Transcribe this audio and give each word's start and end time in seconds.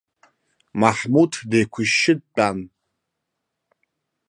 Маҳмуҭ 0.79 1.33
деиқәышьшьы 1.49 2.13
дтәан. 2.19 2.57